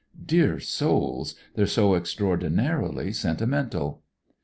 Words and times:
Dear 0.25 0.59
souls 0.59 1.35
I 1.35 1.43
They're 1.53 1.67
so 1.67 1.93
extraordinarily 1.93 3.13
sentimental. 3.13 4.01